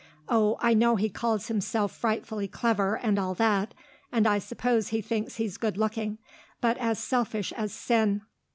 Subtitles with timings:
[0.27, 3.75] Oh, I know he calls himself frightfully clever and all that,
[4.11, 6.17] and I suppose he thinks he's good looking...
[6.59, 8.23] but as selfish as sin.